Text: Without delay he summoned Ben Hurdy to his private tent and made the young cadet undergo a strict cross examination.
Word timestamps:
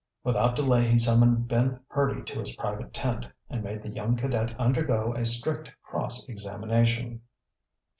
Without 0.23 0.55
delay 0.55 0.87
he 0.89 0.97
summoned 0.97 1.47
Ben 1.47 1.79
Hurdy 1.89 2.23
to 2.23 2.39
his 2.39 2.55
private 2.55 2.91
tent 2.91 3.27
and 3.51 3.63
made 3.63 3.83
the 3.83 3.89
young 3.89 4.15
cadet 4.17 4.59
undergo 4.59 5.13
a 5.13 5.27
strict 5.27 5.69
cross 5.83 6.27
examination. 6.27 7.21